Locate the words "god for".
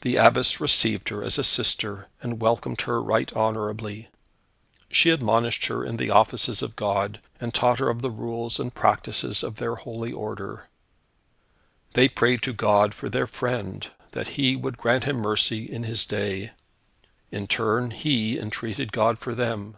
12.54-13.10, 18.92-19.34